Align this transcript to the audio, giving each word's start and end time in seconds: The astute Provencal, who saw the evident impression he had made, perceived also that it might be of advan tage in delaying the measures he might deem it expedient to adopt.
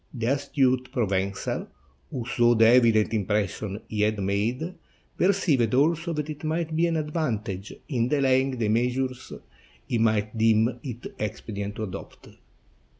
The 0.15 0.25
astute 0.33 0.91
Provencal, 0.91 1.67
who 2.09 2.25
saw 2.25 2.55
the 2.55 2.65
evident 2.65 3.13
impression 3.13 3.81
he 3.87 4.01
had 4.01 4.17
made, 4.19 4.73
perceived 5.15 5.75
also 5.75 6.11
that 6.13 6.27
it 6.27 6.43
might 6.43 6.75
be 6.75 6.87
of 6.87 6.95
advan 7.05 7.45
tage 7.45 7.71
in 7.87 8.07
delaying 8.07 8.57
the 8.57 8.69
measures 8.69 9.31
he 9.87 9.99
might 9.99 10.35
deem 10.35 10.79
it 10.81 11.05
expedient 11.19 11.75
to 11.75 11.83
adopt. 11.83 12.29